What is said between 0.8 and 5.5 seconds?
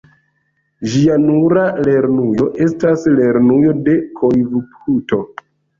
Ĝia nura lernujo estas Lernujo de Koivupuhto.